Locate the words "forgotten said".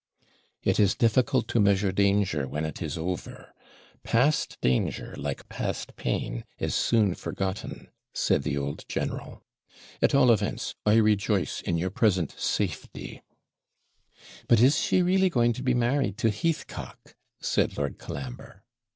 7.13-8.41